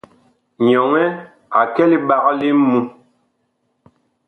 Nyɔnɛ 0.67 1.03
a 1.59 1.61
kɛ 1.73 1.83
liɓag 1.91 2.23
li 2.39 2.49
ŋmu. 2.59 2.79